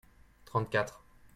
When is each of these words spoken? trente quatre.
trente 0.45 0.71
quatre. 0.71 0.99